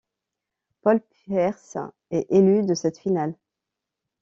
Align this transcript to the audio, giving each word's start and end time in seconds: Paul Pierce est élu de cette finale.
Paul 0.81 0.99
Pierce 1.11 1.77
est 2.09 2.25
élu 2.31 2.63
de 2.65 2.73
cette 2.73 2.97
finale. 2.97 3.35